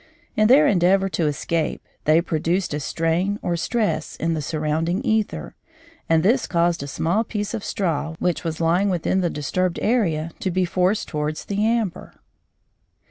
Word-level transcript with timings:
In 0.35 0.47
their 0.47 0.65
endeavour 0.65 1.09
to 1.09 1.27
escape 1.27 1.85
they 2.05 2.21
produced 2.21 2.73
a 2.73 2.79
strain 2.79 3.37
or 3.43 3.55
stress 3.55 4.15
in 4.15 4.33
the 4.33 4.41
surrounding 4.41 5.03
æther, 5.03 5.53
and 6.09 6.23
this 6.23 6.47
caused 6.47 6.81
a 6.81 6.87
small 6.87 7.23
piece 7.23 7.53
of 7.53 7.63
straw, 7.63 8.15
which 8.17 8.43
was 8.43 8.59
lying 8.59 8.89
within 8.89 9.21
the 9.21 9.29
disturbed 9.29 9.77
area, 9.79 10.31
to 10.39 10.49
be 10.49 10.65
forced 10.65 11.07
towards 11.07 11.45
the 11.45 11.63
amber. 11.63 12.15